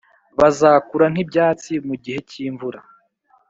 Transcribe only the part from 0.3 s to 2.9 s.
bazakura nk’ibyatsi mu gihe cy’imvura,